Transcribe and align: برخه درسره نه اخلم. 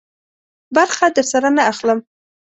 برخه 0.75 1.05
درسره 1.15 1.49
نه 1.57 1.63
اخلم. 1.71 1.99